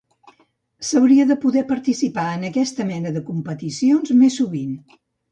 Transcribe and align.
S'hauria 0.91 1.25
de 1.31 1.35
poder 1.41 1.61
participar 1.71 2.23
en 2.37 2.45
aquesta 2.49 2.87
mena 2.87 3.11
de 3.17 3.21
competicions 3.27 4.15
més 4.23 4.39
sovint. 4.41 4.73